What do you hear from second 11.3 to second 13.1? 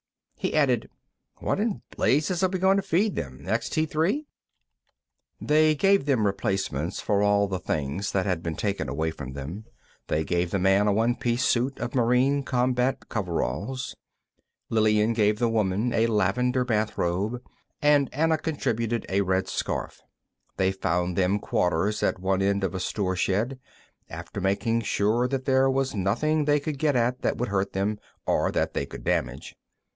suit of Marine combat